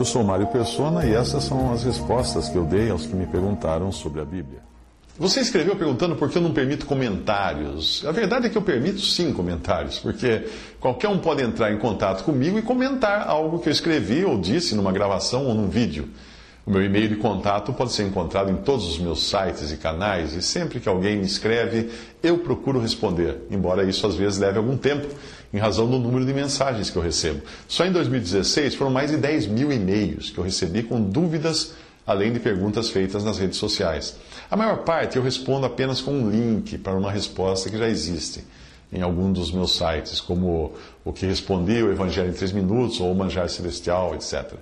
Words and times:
Eu 0.00 0.04
sou 0.06 0.24
Mário 0.24 0.46
Persona 0.46 1.04
e 1.04 1.12
essas 1.12 1.44
são 1.44 1.74
as 1.74 1.84
respostas 1.84 2.48
que 2.48 2.56
eu 2.56 2.64
dei 2.64 2.88
aos 2.88 3.04
que 3.04 3.14
me 3.14 3.26
perguntaram 3.26 3.92
sobre 3.92 4.22
a 4.22 4.24
Bíblia. 4.24 4.60
Você 5.18 5.40
escreveu 5.40 5.76
perguntando 5.76 6.16
por 6.16 6.30
que 6.30 6.38
eu 6.38 6.40
não 6.40 6.54
permito 6.54 6.86
comentários. 6.86 8.02
A 8.06 8.10
verdade 8.10 8.46
é 8.46 8.48
que 8.48 8.56
eu 8.56 8.62
permito 8.62 9.02
sim 9.02 9.30
comentários, 9.30 9.98
porque 9.98 10.48
qualquer 10.80 11.08
um 11.08 11.18
pode 11.18 11.42
entrar 11.42 11.70
em 11.70 11.76
contato 11.76 12.24
comigo 12.24 12.58
e 12.58 12.62
comentar 12.62 13.28
algo 13.28 13.58
que 13.58 13.68
eu 13.68 13.72
escrevi 13.72 14.24
ou 14.24 14.38
disse 14.38 14.74
numa 14.74 14.90
gravação 14.90 15.44
ou 15.44 15.54
num 15.54 15.68
vídeo. 15.68 16.08
O 16.66 16.70
meu 16.70 16.84
e-mail 16.84 17.08
de 17.08 17.16
contato 17.16 17.72
pode 17.72 17.92
ser 17.92 18.04
encontrado 18.04 18.50
em 18.50 18.56
todos 18.56 18.86
os 18.86 18.98
meus 18.98 19.28
sites 19.28 19.72
e 19.72 19.76
canais, 19.78 20.34
e 20.34 20.42
sempre 20.42 20.78
que 20.78 20.88
alguém 20.88 21.16
me 21.16 21.24
escreve, 21.24 21.90
eu 22.22 22.38
procuro 22.38 22.78
responder, 22.78 23.38
embora 23.50 23.82
isso 23.82 24.06
às 24.06 24.14
vezes 24.14 24.38
leve 24.38 24.58
algum 24.58 24.76
tempo, 24.76 25.08
em 25.52 25.58
razão 25.58 25.90
do 25.90 25.98
número 25.98 26.24
de 26.24 26.34
mensagens 26.34 26.90
que 26.90 26.96
eu 26.96 27.02
recebo. 27.02 27.40
Só 27.66 27.84
em 27.86 27.92
2016 27.92 28.74
foram 28.74 28.90
mais 28.90 29.10
de 29.10 29.16
10 29.16 29.46
mil 29.46 29.72
e-mails 29.72 30.30
que 30.30 30.38
eu 30.38 30.44
recebi 30.44 30.82
com 30.82 31.00
dúvidas 31.00 31.72
além 32.06 32.32
de 32.32 32.40
perguntas 32.40 32.90
feitas 32.90 33.24
nas 33.24 33.38
redes 33.38 33.56
sociais. 33.56 34.16
A 34.50 34.56
maior 34.56 34.78
parte 34.78 35.16
eu 35.16 35.22
respondo 35.22 35.64
apenas 35.64 36.00
com 36.00 36.12
um 36.12 36.30
link 36.30 36.76
para 36.78 36.94
uma 36.94 37.10
resposta 37.10 37.70
que 37.70 37.78
já 37.78 37.88
existe 37.88 38.44
em 38.92 39.02
algum 39.02 39.32
dos 39.32 39.52
meus 39.52 39.76
sites, 39.76 40.20
como 40.20 40.72
o 41.04 41.12
que 41.12 41.24
respondi, 41.24 41.80
o 41.82 41.92
Evangelho 41.92 42.30
em 42.30 42.32
3 42.32 42.52
minutos 42.52 43.00
ou 43.00 43.12
o 43.12 43.14
Manjar 43.14 43.48
Celestial, 43.48 44.14
etc. 44.14 44.54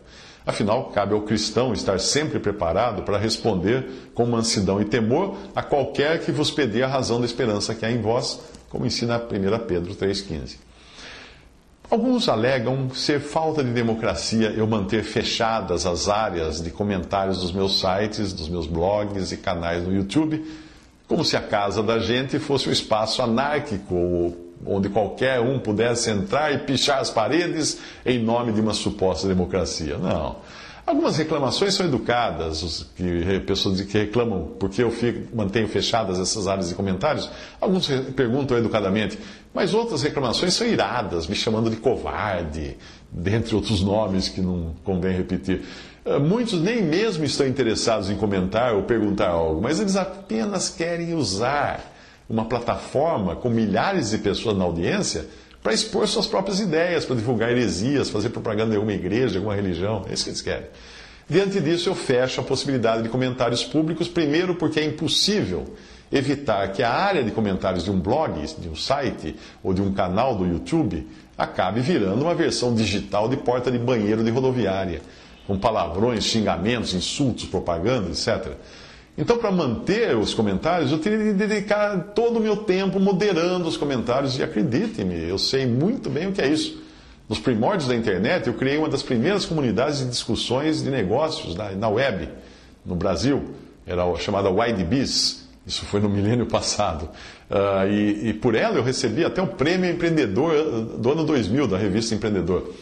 Afinal, 0.49 0.85
cabe 0.85 1.13
ao 1.13 1.21
cristão 1.21 1.75
estar 1.75 2.01
sempre 2.01 2.41
preparado 2.41 3.03
para 3.03 3.19
responder 3.19 3.87
com 4.15 4.25
mansidão 4.25 4.81
e 4.81 4.85
temor 4.87 5.37
a 5.55 5.63
qualquer 5.63 6.25
que 6.25 6.33
vos 6.33 6.51
pedir 6.51 6.83
a 6.83 6.87
razão 6.87 7.21
da 7.21 7.27
esperança 7.27 7.75
que 7.75 7.85
há 7.85 7.91
em 7.91 8.01
vós, 8.01 8.41
como 8.71 8.87
ensina 8.87 9.19
1 9.19 9.67
Pedro 9.67 9.95
3,15. 9.95 10.57
Alguns 11.91 12.31
alegam 12.31 12.89
ser 12.95 13.21
falta 13.21 13.63
de 13.63 13.71
democracia 13.73 14.49
eu 14.57 14.67
manter 14.67 15.03
fechadas 15.03 15.85
as 15.85 16.09
áreas 16.09 16.62
de 16.62 16.71
comentários 16.71 17.43
dos 17.43 17.53
meus 17.53 17.79
sites, 17.79 18.33
dos 18.33 18.49
meus 18.49 18.67
blogs 18.67 19.31
e 19.33 19.37
canais 19.37 19.87
no 19.87 19.95
YouTube, 19.95 20.43
como 21.07 21.27
se 21.27 21.37
a 21.37 21.43
casa 21.43 21.83
da 21.83 21.99
gente 21.99 22.39
fosse 22.39 22.71
um 22.71 22.73
espaço 22.73 23.21
anárquico, 23.21 24.48
onde 24.67 24.89
qualquer 24.89 25.41
um 25.41 25.59
pudesse 25.59 26.11
entrar 26.11 26.53
e 26.53 26.59
pichar 26.59 26.98
as 26.98 27.11
paredes 27.11 27.78
em 28.05 28.19
nome 28.19 28.53
de 28.53 28.61
uma 28.61 28.75
suposta 28.75 29.28
democracia. 29.28 29.97
Não. 29.98 30.37
Algumas 30.89 31.19
reclamações 31.19 31.75
são 31.75 31.84
educadas, 31.84 32.87
que, 32.97 33.41
pessoas 33.41 33.78
que 33.83 33.98
reclamam 33.98 34.53
porque 34.59 34.83
eu 34.83 34.91
fico, 34.91 35.37
mantenho 35.37 35.69
fechadas 35.69 36.19
essas 36.19 36.48
áreas 36.48 36.70
de 36.70 36.75
comentários. 36.75 37.31
Alguns 37.61 37.87
perguntam 38.17 38.56
educadamente, 38.56 39.19
mas 39.53 39.75
outras 39.75 40.03
reclamações 40.03 40.55
são 40.55 40.67
iradas, 40.67 41.27
me 41.27 41.34
chamando 41.34 41.69
de 41.69 41.77
covarde, 41.77 42.75
dentre 43.12 43.55
outros 43.55 43.83
nomes 43.83 44.31
que 44.31 44.41
não 44.41 44.75
convém 44.83 45.15
repetir. 45.15 45.62
Eh, 46.06 46.19
muitos 46.19 46.59
nem 46.59 46.83
mesmo 46.83 47.22
estão 47.22 47.47
interessados 47.47 48.09
em 48.09 48.17
comentar 48.17 48.75
ou 48.75 48.84
perguntar 48.84 49.28
algo, 49.28 49.60
mas 49.60 49.78
eles 49.78 49.94
apenas 49.94 50.71
querem 50.71 51.12
usar 51.12 51.97
uma 52.28 52.44
plataforma 52.44 53.37
com 53.37 53.49
milhares 53.49 54.11
de 54.11 54.19
pessoas 54.19 54.56
na 54.56 54.65
audiência 54.65 55.27
para 55.62 55.72
expor 55.72 56.06
suas 56.06 56.27
próprias 56.27 56.61
ideias, 56.61 57.05
para 57.05 57.16
divulgar 57.16 57.50
heresias, 57.50 58.11
fazer 58.11 58.31
propaganda 58.31 58.71
de 58.71 58.77
alguma 58.77 58.93
igreja, 58.93 59.33
de 59.33 59.37
alguma 59.39 59.55
religião. 59.55 60.05
É 60.09 60.15
isso 60.15 60.25
que 60.25 60.31
eles 60.31 60.43
querem. 60.43 60.66
Diante 61.28 61.61
disso, 61.61 61.91
eu 61.91 61.94
fecho 61.94 62.41
a 62.41 62.44
possibilidade 62.44 63.03
de 63.03 63.09
comentários 63.09 63.62
públicos, 63.62 64.09
primeiro 64.09 64.55
porque 64.55 64.81
é 64.81 64.84
impossível 64.84 65.75
evitar 66.11 66.72
que 66.72 66.83
a 66.83 66.91
área 66.91 67.22
de 67.22 67.31
comentários 67.31 67.84
de 67.84 67.91
um 67.91 68.00
blog, 68.00 68.41
de 68.59 68.69
um 68.69 68.75
site 68.75 69.37
ou 69.62 69.75
de 69.75 69.83
um 69.83 69.93
canal 69.93 70.34
do 70.34 70.47
YouTube 70.47 71.06
acabe 71.37 71.81
virando 71.81 72.22
uma 72.22 72.34
versão 72.34 72.75
digital 72.75 73.28
de 73.28 73.37
porta 73.37 73.71
de 73.71 73.78
banheiro 73.78 74.25
de 74.25 74.31
rodoviária, 74.31 75.03
com 75.47 75.59
palavrões, 75.59 76.25
xingamentos, 76.25 76.95
insultos, 76.95 77.45
propaganda, 77.45 78.09
etc. 78.09 78.53
Então, 79.19 79.37
para 79.37 79.51
manter 79.51 80.17
os 80.17 80.33
comentários, 80.33 80.93
eu 80.93 80.99
teria 80.99 81.19
de 81.19 81.33
dedicar 81.33 82.12
todo 82.15 82.39
o 82.39 82.41
meu 82.41 82.59
tempo 82.59 83.01
moderando 83.01 83.67
os 83.67 83.77
comentários. 83.77 84.39
E 84.39 84.45
acredite-me, 84.45 85.29
eu 85.29 85.37
sei 85.37 85.67
muito 85.67 86.09
bem 86.09 86.29
o 86.29 86.33
que 86.33 86.41
é 86.41 86.47
isso. 86.47 86.81
Nos 87.28 87.41
primórdios 87.41 87.89
da 87.89 87.97
internet, 87.97 88.47
eu 88.47 88.55
criei 88.55 88.78
uma 88.78 88.89
das 88.89 89.03
primeiras 89.03 89.45
comunidades 89.45 89.99
de 89.99 90.07
discussões 90.07 90.84
de 90.84 90.89
negócios 90.89 91.57
na, 91.57 91.73
na 91.73 91.89
web, 91.89 92.28
no 92.87 92.95
Brasil. 92.95 93.57
Era 93.84 94.05
chamada 94.19 94.51
YDBiz. 94.51 95.49
Isso 95.67 95.84
foi 95.84 95.99
no 95.99 96.09
milênio 96.09 96.47
passado. 96.49 97.11
Uh, 97.51 97.91
e, 97.91 98.28
e, 98.28 98.33
por 98.34 98.55
ela 98.55 98.77
eu 98.77 98.84
recebi 98.84 99.25
até 99.25 99.43
o 99.43 99.49
prêmio 99.49 99.91
empreendedor 99.91 100.97
do 100.97 101.11
ano 101.11 101.25
2000 101.25 101.67
da 101.67 101.77
revista 101.77 102.15
Empreendedor. 102.15 102.73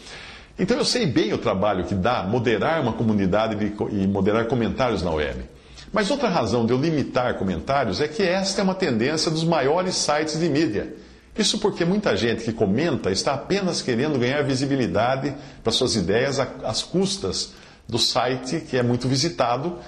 Então 0.58 0.76
eu 0.76 0.84
sei 0.84 1.06
bem 1.06 1.32
o 1.32 1.38
trabalho 1.38 1.84
que 1.84 1.94
dá 1.94 2.22
moderar 2.24 2.82
uma 2.82 2.92
comunidade 2.92 3.56
e 3.90 4.06
moderar 4.06 4.46
comentários 4.46 5.02
na 5.02 5.10
web. 5.10 5.55
Mas 5.92 6.10
outra 6.10 6.28
razão 6.28 6.66
de 6.66 6.72
eu 6.72 6.78
limitar 6.78 7.38
comentários 7.38 8.00
é 8.00 8.08
que 8.08 8.22
esta 8.22 8.60
é 8.60 8.64
uma 8.64 8.74
tendência 8.74 9.30
dos 9.30 9.44
maiores 9.44 9.94
sites 9.94 10.38
de 10.38 10.48
mídia. 10.48 10.94
Isso 11.38 11.58
porque 11.58 11.84
muita 11.84 12.16
gente 12.16 12.44
que 12.44 12.52
comenta 12.52 13.10
está 13.10 13.34
apenas 13.34 13.82
querendo 13.82 14.18
ganhar 14.18 14.42
visibilidade 14.42 15.34
para 15.62 15.72
suas 15.72 15.94
ideias 15.94 16.40
às 16.40 16.82
custas 16.82 17.52
do 17.86 17.98
site 17.98 18.60
que 18.60 18.76
é 18.76 18.82
muito 18.82 19.06
visitado, 19.06 19.78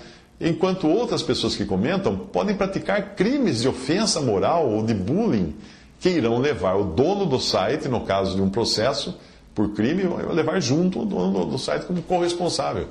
enquanto 0.41 0.87
outras 0.87 1.23
pessoas 1.23 1.57
que 1.57 1.65
comentam 1.65 2.17
podem 2.17 2.55
praticar 2.55 3.15
crimes 3.15 3.63
de 3.63 3.69
ofensa 3.69 4.21
moral 4.21 4.71
ou 4.71 4.85
de 4.85 4.95
bullying 4.95 5.57
que 5.99 6.11
irão 6.11 6.39
levar 6.39 6.75
o 6.75 6.85
dono 6.85 7.27
do 7.27 7.41
site, 7.41 7.89
no 7.89 8.03
caso 8.03 8.37
de 8.37 8.43
um 8.43 8.51
processo 8.51 9.19
por 9.55 9.73
crime, 9.73 10.05
levar 10.33 10.61
junto 10.61 11.03
o 11.03 11.05
dono 11.05 11.47
do 11.47 11.59
site 11.59 11.87
como 11.87 12.03
corresponsável. 12.03 12.87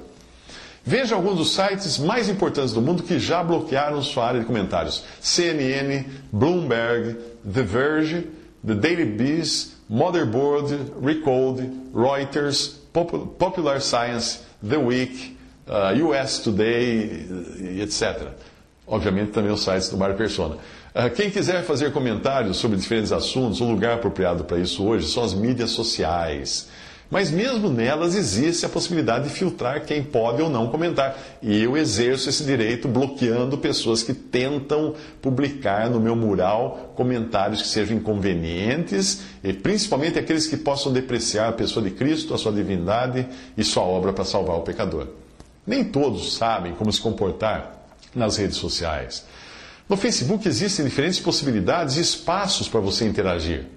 Veja 0.87 1.15
alguns 1.15 1.37
dos 1.37 1.53
sites 1.53 1.97
mais 1.97 2.29
importantes 2.29 2.71
do 2.71 2.81
mundo 2.81 3.03
que 3.03 3.19
já 3.19 3.43
bloquearam 3.43 4.01
sua 4.01 4.25
área 4.25 4.39
de 4.39 4.45
comentários: 4.45 5.03
CNN, 5.19 6.05
Bloomberg, 6.31 7.17
The 7.43 7.61
Verge, 7.61 8.27
The 8.65 8.73
Daily 8.73 9.03
Beast, 9.03 9.73
Motherboard, 9.89 10.93
Recode, 11.03 11.69
Reuters, 11.93 12.79
Popular 12.93 13.81
Science, 13.81 14.39
The 14.65 14.77
Week, 14.77 15.37
uh, 15.67 16.07
US 16.07 16.39
Today, 16.39 17.27
etc. 17.81 18.29
Obviamente 18.87 19.31
também 19.31 19.51
os 19.51 19.65
sites 19.65 19.89
do 19.89 19.97
Mário 19.97 20.15
Persona. 20.15 20.55
Uh, 20.95 21.09
quem 21.13 21.29
quiser 21.29 21.65
fazer 21.65 21.91
comentários 21.91 22.55
sobre 22.55 22.77
diferentes 22.77 23.11
assuntos, 23.11 23.59
o 23.59 23.65
lugar 23.65 23.95
apropriado 23.95 24.45
para 24.45 24.57
isso 24.57 24.85
hoje 24.85 25.11
são 25.11 25.21
as 25.21 25.33
mídias 25.33 25.71
sociais. 25.71 26.69
Mas 27.09 27.31
mesmo 27.31 27.69
nelas 27.69 28.16
existe 28.16 28.66
a 28.66 28.69
possibilidade 28.69 29.29
de 29.29 29.34
filtrar 29.34 29.85
quem 29.85 30.03
pode 30.03 30.41
ou 30.41 30.50
não 30.50 30.68
comentar. 30.68 31.18
E 31.41 31.63
eu 31.63 31.78
exerço 31.78 32.29
esse 32.29 32.44
direito 32.44 32.88
bloqueando 32.88 33.57
pessoas 33.57 34.03
que 34.03 34.13
tentam 34.13 34.94
publicar 35.22 35.90
no 35.90 36.01
meu 36.01 36.17
mural 36.17 36.94
comentários 36.96 37.62
que 37.62 37.67
sejam 37.67 37.97
inconvenientes, 37.97 39.22
e 39.41 39.53
principalmente 39.53 40.19
aqueles 40.19 40.47
que 40.47 40.57
possam 40.57 40.91
depreciar 40.91 41.49
a 41.49 41.53
pessoa 41.53 41.84
de 41.84 41.91
Cristo, 41.91 42.34
a 42.34 42.37
sua 42.37 42.52
divindade 42.52 43.26
e 43.58 43.64
sua 43.64 43.84
obra 43.84 44.11
para 44.11 44.26
salvar 44.26 44.58
o 44.58 44.64
pecador. 44.64 45.08
Nem 45.66 45.85
todos 45.85 46.35
sabem 46.35 46.73
como 46.73 46.91
se 46.91 46.99
comportar 46.99 47.85
nas 48.14 48.35
redes 48.35 48.58
sociais. 48.58 49.26
No 49.87 49.96
Facebook 49.96 50.46
existem 50.46 50.84
diferentes 50.84 51.20
possibilidades 51.20 51.96
e 51.96 52.02
espaços 52.02 52.67
para 52.67 52.81
você 52.81 53.05
interagir. 53.05 53.77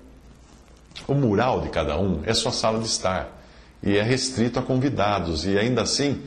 O 1.06 1.14
mural 1.14 1.60
de 1.60 1.68
cada 1.68 1.98
um 1.98 2.20
é 2.24 2.34
sua 2.34 2.52
sala 2.52 2.78
de 2.78 2.86
estar 2.86 3.40
e 3.82 3.96
é 3.96 4.02
restrito 4.02 4.58
a 4.58 4.62
convidados 4.62 5.44
e 5.46 5.58
ainda 5.58 5.82
assim 5.82 6.22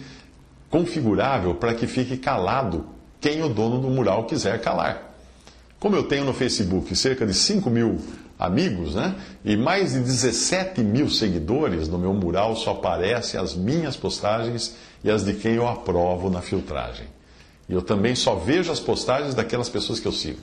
configurável 0.69 1.56
para 1.56 1.74
que 1.74 1.86
fique 1.86 2.18
calado 2.18 2.86
quem 3.21 3.44
o 3.44 3.50
dono 3.50 3.80
do 3.80 3.89
mural 3.89 4.25
quiser 4.25 4.60
calar. 4.62 5.13
Como 5.80 5.95
eu 5.95 6.04
tenho 6.04 6.25
no 6.25 6.33
Facebook 6.33 6.95
cerca 6.95 7.25
de 7.25 7.33
5 7.33 7.69
mil 7.69 8.00
amigos, 8.39 8.95
né? 8.95 9.15
E 9.45 9.56
mais 9.56 9.94
de 9.94 10.00
17 10.00 10.81
mil 10.81 11.10
seguidores, 11.10 11.88
no 11.88 11.98
meu 11.98 12.13
mural 12.13 12.56
só 12.56 12.71
aparecem 12.71 13.39
as 13.39 13.56
minhas 13.56 13.95
postagens 13.95 14.75
e 15.04 15.10
as 15.10 15.24
de 15.24 15.33
quem 15.33 15.54
eu 15.54 15.68
aprovo 15.68 16.30
na 16.30 16.42
filtragem. 16.42 17.06
E 17.69 17.74
eu 17.74 17.81
também 17.81 18.15
só 18.15 18.36
vejo 18.36 18.71
as 18.71 18.80
postagens 18.80 19.33
daquelas 19.36 19.69
pessoas 19.69 20.00
que 20.00 20.07
eu 20.07 20.12
sigo. 20.12 20.39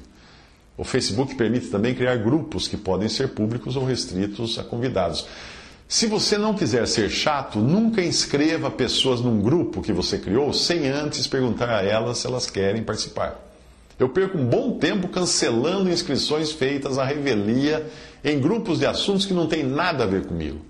O 0.81 0.85
Facebook 0.85 1.35
permite 1.35 1.67
também 1.67 1.95
criar 1.95 2.17
grupos 2.17 2.67
que 2.67 2.75
podem 2.75 3.07
ser 3.07 3.35
públicos 3.35 3.77
ou 3.77 3.85
restritos 3.85 4.59
a 4.59 4.65
convidados. 4.65 5.27
Se 5.87 6.07
você 6.07 6.39
não 6.39 6.55
quiser 6.55 6.89
ser 6.89 7.11
chato, 7.11 7.59
nunca 7.59 8.03
inscreva 8.03 8.71
pessoas 8.71 9.21
num 9.21 9.43
grupo 9.43 9.83
que 9.83 9.93
você 9.93 10.17
criou 10.17 10.55
sem 10.55 10.89
antes 10.89 11.27
perguntar 11.27 11.69
a 11.69 11.83
elas 11.83 12.17
se 12.17 12.27
elas 12.27 12.49
querem 12.49 12.83
participar. 12.83 13.39
Eu 13.99 14.09
perco 14.09 14.39
um 14.39 14.47
bom 14.47 14.79
tempo 14.79 15.07
cancelando 15.09 15.91
inscrições 15.91 16.51
feitas 16.51 16.97
à 16.97 17.05
revelia 17.05 17.87
em 18.25 18.41
grupos 18.41 18.79
de 18.79 18.87
assuntos 18.87 19.27
que 19.27 19.35
não 19.35 19.47
têm 19.47 19.63
nada 19.63 20.05
a 20.05 20.07
ver 20.07 20.25
comigo. 20.25 20.61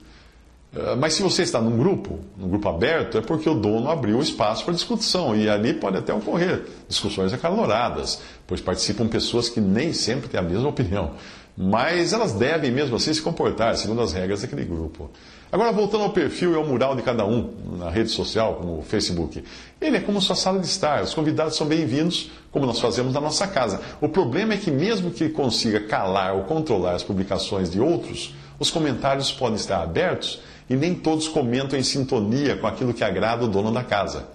Ah, 0.76 0.94
mas 0.96 1.14
se 1.14 1.22
você 1.22 1.42
está 1.42 1.60
num 1.60 1.76
grupo, 1.76 2.20
num 2.36 2.48
grupo 2.48 2.68
aberto, 2.68 3.18
é 3.18 3.20
porque 3.20 3.48
o 3.48 3.54
dono 3.54 3.90
abriu 3.90 4.20
espaço 4.20 4.64
para 4.64 4.74
discussão 4.74 5.36
e 5.36 5.48
ali 5.48 5.74
pode 5.74 5.96
até 5.96 6.12
ocorrer 6.14 6.62
discussões 6.88 7.32
acaloradas, 7.32 8.20
pois 8.46 8.60
participam 8.60 9.08
pessoas 9.08 9.48
que 9.48 9.60
nem 9.60 9.92
sempre 9.92 10.28
têm 10.28 10.38
a 10.38 10.42
mesma 10.42 10.68
opinião. 10.68 11.12
Mas 11.56 12.12
elas 12.12 12.32
devem 12.32 12.70
mesmo 12.70 12.96
assim 12.96 13.12
se 13.12 13.20
comportar 13.20 13.76
segundo 13.76 14.00
as 14.00 14.12
regras 14.12 14.40
daquele 14.40 14.64
grupo. 14.64 15.10
Agora, 15.52 15.72
voltando 15.72 16.04
ao 16.04 16.10
perfil 16.10 16.52
e 16.52 16.54
ao 16.54 16.64
mural 16.64 16.94
de 16.94 17.02
cada 17.02 17.26
um 17.26 17.52
na 17.76 17.90
rede 17.90 18.08
social, 18.08 18.54
como 18.54 18.78
o 18.78 18.82
Facebook. 18.82 19.42
Ele 19.80 19.96
é 19.96 20.00
como 20.00 20.22
sua 20.22 20.36
sala 20.36 20.60
de 20.60 20.66
estar. 20.66 21.02
Os 21.02 21.12
convidados 21.12 21.56
são 21.56 21.66
bem-vindos, 21.66 22.30
como 22.52 22.64
nós 22.64 22.78
fazemos 22.78 23.12
na 23.12 23.20
nossa 23.20 23.48
casa. 23.48 23.80
O 24.00 24.08
problema 24.08 24.54
é 24.54 24.56
que, 24.56 24.70
mesmo 24.70 25.10
que 25.10 25.28
consiga 25.28 25.80
calar 25.80 26.36
ou 26.36 26.44
controlar 26.44 26.94
as 26.94 27.02
publicações 27.02 27.68
de 27.68 27.80
outros, 27.80 28.32
os 28.60 28.70
comentários 28.70 29.32
podem 29.32 29.56
estar 29.56 29.82
abertos 29.82 30.40
e 30.68 30.76
nem 30.76 30.94
todos 30.94 31.26
comentam 31.26 31.78
em 31.78 31.82
sintonia 31.82 32.56
com 32.56 32.66
aquilo 32.66 32.94
que 32.94 33.02
agrada 33.02 33.44
o 33.44 33.48
dono 33.48 33.72
da 33.72 33.82
casa. 33.82 34.28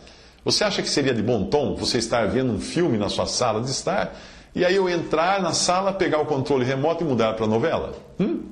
Você 0.43 0.63
acha 0.63 0.81
que 0.81 0.89
seria 0.89 1.13
de 1.13 1.21
bom 1.21 1.45
tom 1.45 1.75
você 1.75 1.99
estar 1.99 2.27
vendo 2.27 2.51
um 2.51 2.59
filme 2.59 2.97
na 2.97 3.07
sua 3.07 3.27
sala 3.27 3.61
de 3.61 3.69
estar 3.69 4.13
e 4.53 4.65
aí 4.65 4.75
eu 4.75 4.89
entrar 4.89 5.41
na 5.41 5.53
sala, 5.53 5.93
pegar 5.93 6.19
o 6.19 6.25
controle 6.25 6.65
remoto 6.65 7.03
e 7.03 7.07
mudar 7.07 7.33
para 7.35 7.45
a 7.45 7.47
novela? 7.47 7.93
Hum? 8.19 8.43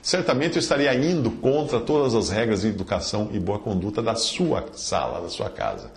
Certamente 0.00 0.56
eu 0.56 0.60
estaria 0.60 0.92
indo 0.94 1.30
contra 1.30 1.78
todas 1.78 2.14
as 2.14 2.30
regras 2.30 2.62
de 2.62 2.68
educação 2.68 3.28
e 3.32 3.38
boa 3.38 3.58
conduta 3.58 4.02
da 4.02 4.14
sua 4.14 4.64
sala, 4.72 5.20
da 5.20 5.28
sua 5.28 5.48
casa. 5.48 5.92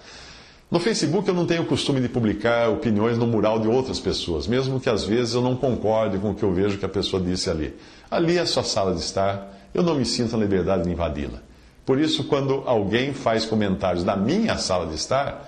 No 0.69 0.79
Facebook 0.79 1.27
eu 1.27 1.35
não 1.35 1.45
tenho 1.45 1.61
o 1.61 1.65
costume 1.65 2.01
de 2.01 2.09
publicar 2.09 2.69
opiniões 2.69 3.17
no 3.17 3.27
mural 3.27 3.59
de 3.59 3.67
outras 3.67 3.99
pessoas, 3.99 4.47
mesmo 4.47 4.79
que 4.79 4.89
às 4.89 5.03
vezes 5.03 5.35
eu 5.35 5.41
não 5.41 5.55
concorde 5.55 6.17
com 6.17 6.31
o 6.31 6.35
que 6.35 6.43
eu 6.43 6.53
vejo 6.53 6.77
que 6.77 6.85
a 6.85 6.89
pessoa 6.89 7.21
disse 7.21 7.49
ali. 7.49 7.75
Ali 8.09 8.37
é 8.37 8.41
a 8.41 8.45
sua 8.45 8.63
sala 8.63 8.93
de 8.93 8.99
estar, 8.99 9.53
eu 9.73 9.83
não 9.83 9.95
me 9.95 10.05
sinto 10.05 10.35
a 10.35 10.39
liberdade 10.39 10.83
de 10.83 10.91
invadi-la. 10.91 11.39
Por 11.85 11.99
isso, 11.99 12.23
quando 12.23 12.63
alguém 12.65 13.13
faz 13.13 13.45
comentários 13.45 14.03
na 14.03 14.15
minha 14.15 14.57
sala 14.57 14.87
de 14.87 14.95
estar, 14.95 15.47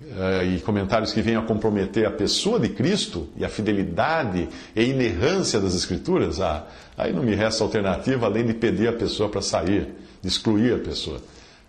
uh, 0.00 0.44
e 0.44 0.60
comentários 0.60 1.12
que 1.12 1.22
venham 1.22 1.42
a 1.42 1.46
comprometer 1.46 2.06
a 2.06 2.10
pessoa 2.10 2.58
de 2.58 2.68
Cristo 2.68 3.28
e 3.36 3.44
a 3.44 3.48
fidelidade 3.48 4.48
e 4.74 4.82
inerrância 4.82 5.60
das 5.60 5.74
Escrituras, 5.74 6.40
ah, 6.40 6.66
aí 6.96 7.12
não 7.12 7.22
me 7.22 7.34
resta 7.34 7.62
alternativa 7.62 8.26
além 8.26 8.46
de 8.46 8.54
pedir 8.54 8.88
a 8.88 8.92
pessoa 8.92 9.28
para 9.28 9.40
sair, 9.40 9.88
de 10.20 10.28
excluir 10.28 10.74
a 10.74 10.78
pessoa. 10.78 11.20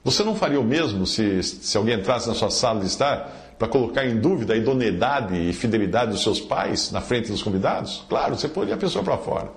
Você 0.03 0.23
não 0.23 0.35
faria 0.35 0.59
o 0.59 0.63
mesmo 0.63 1.05
se, 1.05 1.43
se 1.43 1.77
alguém 1.77 1.99
entrasse 1.99 2.27
na 2.27 2.33
sua 2.33 2.49
sala 2.49 2.79
de 2.79 2.87
estar 2.87 3.55
para 3.59 3.67
colocar 3.67 4.05
em 4.05 4.17
dúvida 4.19 4.53
a 4.53 4.57
idoneidade 4.57 5.35
e 5.35 5.51
fidelidade 5.51 6.11
dos 6.11 6.23
seus 6.23 6.39
pais 6.39 6.91
na 6.91 7.01
frente 7.01 7.29
dos 7.29 7.43
convidados? 7.43 8.05
Claro, 8.07 8.37
você 8.37 8.47
poria 8.47 8.75
a 8.75 8.77
pessoa 8.77 9.03
para 9.03 9.17
fora. 9.17 9.49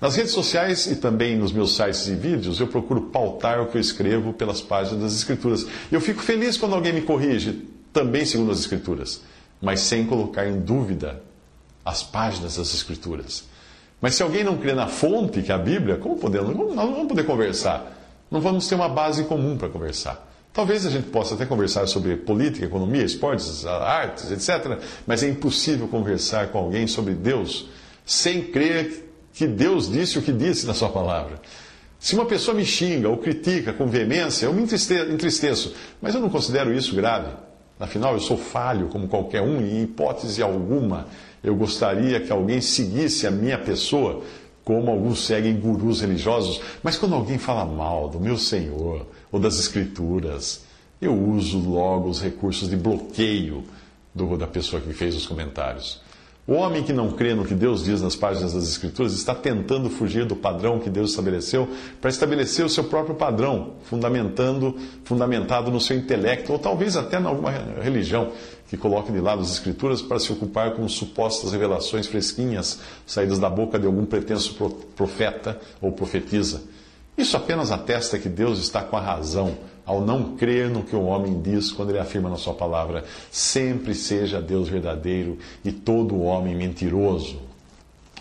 Nas 0.00 0.14
redes 0.14 0.30
sociais 0.30 0.86
e 0.86 0.94
também 0.94 1.36
nos 1.36 1.50
meus 1.50 1.74
sites 1.74 2.06
e 2.06 2.14
vídeos, 2.14 2.60
eu 2.60 2.68
procuro 2.68 3.02
pautar 3.02 3.60
o 3.60 3.66
que 3.66 3.76
eu 3.76 3.80
escrevo 3.80 4.32
pelas 4.32 4.60
páginas 4.60 5.02
das 5.02 5.14
Escrituras. 5.14 5.66
Eu 5.90 6.00
fico 6.00 6.22
feliz 6.22 6.56
quando 6.56 6.76
alguém 6.76 6.92
me 6.92 7.00
corrige, 7.02 7.66
também 7.92 8.24
segundo 8.24 8.52
as 8.52 8.60
Escrituras, 8.60 9.22
mas 9.60 9.80
sem 9.80 10.06
colocar 10.06 10.46
em 10.46 10.60
dúvida 10.60 11.20
as 11.84 12.04
páginas 12.04 12.56
das 12.56 12.72
Escrituras. 12.72 13.42
Mas 14.00 14.14
se 14.14 14.22
alguém 14.22 14.44
não 14.44 14.56
crê 14.56 14.72
na 14.72 14.86
fonte, 14.86 15.42
que 15.42 15.50
é 15.50 15.54
a 15.56 15.58
Bíblia, 15.58 15.96
como 15.96 16.16
podemos? 16.16 16.56
Não 16.56 16.92
vamos 16.92 17.08
poder 17.08 17.24
conversar. 17.24 17.97
Não 18.30 18.40
vamos 18.40 18.66
ter 18.68 18.74
uma 18.74 18.88
base 18.88 19.24
comum 19.24 19.56
para 19.56 19.68
conversar. 19.68 20.26
Talvez 20.52 20.84
a 20.86 20.90
gente 20.90 21.08
possa 21.08 21.34
até 21.34 21.46
conversar 21.46 21.86
sobre 21.86 22.16
política, 22.16 22.66
economia, 22.66 23.04
esportes, 23.04 23.64
artes, 23.64 24.30
etc. 24.30 24.78
Mas 25.06 25.22
é 25.22 25.28
impossível 25.28 25.86
conversar 25.88 26.48
com 26.48 26.58
alguém 26.58 26.86
sobre 26.86 27.14
Deus 27.14 27.68
sem 28.04 28.42
crer 28.42 29.08
que 29.32 29.46
Deus 29.46 29.90
disse 29.90 30.18
o 30.18 30.22
que 30.22 30.32
disse 30.32 30.66
na 30.66 30.74
Sua 30.74 30.88
palavra. 30.88 31.40
Se 31.98 32.14
uma 32.14 32.26
pessoa 32.26 32.56
me 32.56 32.64
xinga 32.64 33.08
ou 33.08 33.18
critica 33.18 33.72
com 33.72 33.86
veemência, 33.86 34.46
eu 34.46 34.52
me 34.52 34.62
entristeço, 34.62 35.74
mas 36.00 36.14
eu 36.14 36.20
não 36.20 36.30
considero 36.30 36.72
isso 36.72 36.94
grave. 36.94 37.32
Afinal, 37.78 38.14
eu 38.14 38.20
sou 38.20 38.36
falho 38.36 38.88
como 38.88 39.06
qualquer 39.06 39.42
um 39.42 39.60
e, 39.60 39.78
em 39.78 39.82
hipótese 39.82 40.42
alguma, 40.42 41.06
eu 41.42 41.54
gostaria 41.54 42.20
que 42.20 42.32
alguém 42.32 42.60
seguisse 42.60 43.26
a 43.26 43.30
minha 43.30 43.58
pessoa 43.58 44.22
como 44.68 44.90
alguns 44.90 45.24
seguem 45.24 45.58
gurus 45.58 46.02
religiosos. 46.02 46.60
Mas 46.82 46.98
quando 46.98 47.14
alguém 47.14 47.38
fala 47.38 47.64
mal 47.64 48.06
do 48.06 48.20
meu 48.20 48.36
Senhor 48.36 49.06
ou 49.32 49.40
das 49.40 49.58
Escrituras, 49.58 50.62
eu 51.00 51.14
uso 51.14 51.58
logo 51.58 52.10
os 52.10 52.20
recursos 52.20 52.68
de 52.68 52.76
bloqueio 52.76 53.64
do, 54.14 54.36
da 54.36 54.46
pessoa 54.46 54.82
que 54.82 54.92
fez 54.92 55.16
os 55.16 55.26
comentários. 55.26 56.02
O 56.48 56.54
homem 56.54 56.82
que 56.82 56.94
não 56.94 57.10
crê 57.10 57.34
no 57.34 57.44
que 57.44 57.54
Deus 57.54 57.84
diz 57.84 58.00
nas 58.00 58.16
páginas 58.16 58.54
das 58.54 58.66
Escrituras 58.66 59.12
está 59.12 59.34
tentando 59.34 59.90
fugir 59.90 60.24
do 60.24 60.34
padrão 60.34 60.78
que 60.78 60.88
Deus 60.88 61.10
estabeleceu 61.10 61.68
para 62.00 62.08
estabelecer 62.08 62.64
o 62.64 62.70
seu 62.70 62.84
próprio 62.84 63.14
padrão, 63.14 63.74
fundamentando, 63.82 64.74
fundamentado 65.04 65.70
no 65.70 65.78
seu 65.78 65.94
intelecto, 65.94 66.50
ou 66.50 66.58
talvez 66.58 66.96
até 66.96 67.20
em 67.20 67.26
alguma 67.26 67.50
religião 67.82 68.32
que 68.66 68.78
coloque 68.78 69.12
de 69.12 69.20
lado 69.20 69.42
as 69.42 69.52
Escrituras 69.52 70.00
para 70.00 70.18
se 70.18 70.32
ocupar 70.32 70.70
com 70.72 70.88
supostas 70.88 71.52
revelações 71.52 72.06
fresquinhas 72.06 72.80
saídas 73.06 73.38
da 73.38 73.50
boca 73.50 73.78
de 73.78 73.84
algum 73.84 74.06
pretenso 74.06 74.54
profeta 74.96 75.60
ou 75.82 75.92
profetisa. 75.92 76.62
Isso 77.18 77.36
apenas 77.36 77.70
atesta 77.70 78.18
que 78.18 78.28
Deus 78.28 78.58
está 78.58 78.80
com 78.80 78.96
a 78.96 79.02
razão 79.02 79.54
ao 79.88 80.02
não 80.02 80.36
crer 80.36 80.68
no 80.68 80.82
que 80.82 80.94
o 80.94 81.04
homem 81.04 81.40
diz 81.40 81.72
quando 81.72 81.88
ele 81.88 81.98
afirma 81.98 82.28
na 82.28 82.36
sua 82.36 82.52
palavra: 82.52 83.04
sempre 83.30 83.94
seja 83.94 84.40
Deus 84.40 84.68
verdadeiro 84.68 85.38
e 85.64 85.72
todo 85.72 86.20
homem 86.20 86.54
mentiroso. 86.54 87.48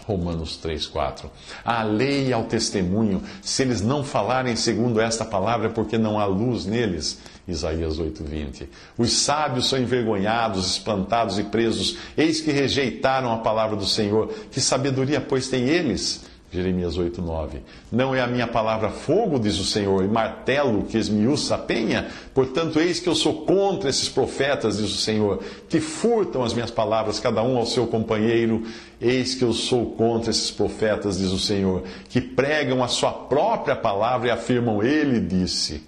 Romanos 0.06 0.56
3, 0.56 0.88
4. 0.88 1.30
A 1.66 1.84
lei 1.84 2.30
e 2.30 2.34
ao 2.34 2.46
testemunho, 2.46 3.22
se 3.42 3.62
eles 3.62 3.82
não 3.82 4.06
falarem 4.06 4.56
segundo 4.56 5.02
esta 5.02 5.26
palavra, 5.26 5.68
é 5.68 5.70
porque 5.70 5.98
não 5.98 6.18
há 6.18 6.24
luz 6.24 6.66
neles. 6.66 7.20
Isaías 7.46 8.00
8, 8.00 8.24
20. 8.24 8.70
Os 8.98 9.12
sábios 9.12 9.68
são 9.68 9.78
envergonhados, 9.78 10.66
espantados 10.66 11.38
e 11.38 11.44
presos, 11.44 11.98
eis 12.16 12.40
que 12.40 12.52
rejeitaram 12.52 13.34
a 13.34 13.40
palavra 13.40 13.76
do 13.76 13.86
Senhor. 13.86 14.34
Que 14.50 14.62
sabedoria, 14.62 15.20
pois, 15.20 15.50
têm 15.50 15.68
eles? 15.68 16.24
Jeremias 16.52 16.98
8, 16.98 17.22
9. 17.22 17.60
Não 17.92 18.16
é 18.16 18.22
a 18.22 18.28
minha 18.28 18.48
palavra 18.48 18.90
fogo, 18.90 19.38
diz 19.38 19.60
o 19.60 19.66
Senhor, 19.66 20.04
e 20.04 20.08
martelo 20.08 20.84
que 20.84 20.98
esmiuça 20.98 21.56
a 21.56 21.58
penha? 21.58 22.08
Portanto, 22.34 22.80
eis 22.80 23.02
que 23.02 23.10
eu 23.10 23.16
sou 23.16 23.46
contra 23.46 23.90
esses 23.90 24.08
profetas, 24.08 24.78
diz 24.78 24.90
o 24.90 24.98
Senhor, 24.98 25.44
que 25.68 25.82
furtam 25.82 26.44
as 26.44 26.54
minhas 26.54 26.72
palavras, 26.72 27.20
cada 27.20 27.44
um 27.44 27.58
ao 27.58 27.66
seu 27.66 27.86
companheiro. 27.88 28.66
Eis 29.00 29.36
que 29.36 29.44
eu 29.44 29.52
sou 29.52 29.92
contra 29.92 30.32
esses 30.32 30.50
profetas, 30.50 31.18
diz 31.18 31.32
o 31.32 31.40
Senhor, 31.40 31.84
que 32.08 32.22
pregam 32.22 32.82
a 32.82 32.88
sua 32.88 33.12
própria 33.12 33.76
palavra 33.76 34.30
e 34.30 34.32
afirmam, 34.32 34.82
Ele 34.82 35.20
disse. 35.20 35.84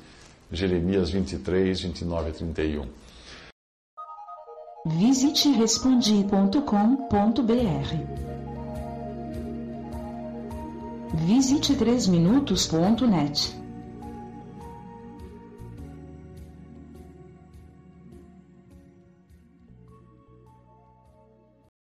Jeremias 0.51 1.09
23, 1.09 1.81
29 1.81 2.29
a 2.29 2.33
31. 2.33 2.85
Visite 4.85 5.51
respondi.com.br 5.51 8.38
Visite 11.25 11.75
3minutos.net. 11.75 13.68